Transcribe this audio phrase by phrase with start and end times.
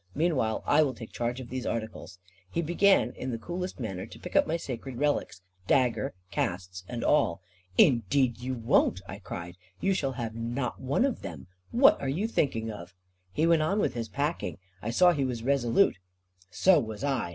[0.15, 2.17] Meanwhile, I will take charge of these articles."
[2.49, 7.03] He began, in the coolest manner, to pack up my sacred relics, dagger, casts, and
[7.03, 7.39] all.
[7.77, 11.45] "Indeed you won't," I cried, "you shall not have one of them.
[11.69, 12.95] What are you thinking of?"
[13.31, 14.57] He went on with his packing.
[14.81, 15.97] I saw he was resolute;
[16.49, 17.29] so was I.